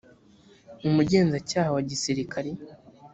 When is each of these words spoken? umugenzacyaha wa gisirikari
umugenzacyaha 0.87 1.69
wa 1.75 1.81
gisirikari 1.89 2.51